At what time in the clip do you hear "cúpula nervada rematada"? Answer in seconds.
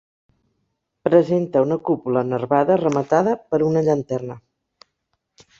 1.89-3.37